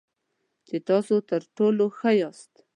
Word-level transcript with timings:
چې 0.67 0.75
تاسو 0.89 1.15
تر 1.29 1.41
ټولو 1.55 1.85
ښه 1.97 2.11
یاست. 2.21 2.53